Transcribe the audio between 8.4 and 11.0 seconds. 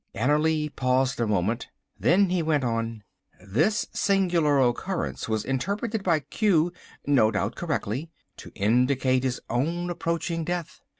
indicate his own approaching death.